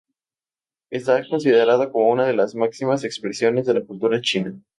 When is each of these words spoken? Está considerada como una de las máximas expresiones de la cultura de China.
Está 0.89 1.23
considerada 1.27 1.91
como 1.91 2.09
una 2.09 2.25
de 2.25 2.33
las 2.33 2.55
máximas 2.55 3.03
expresiones 3.03 3.67
de 3.67 3.75
la 3.75 3.85
cultura 3.85 4.15
de 4.17 4.23
China. 4.23 4.59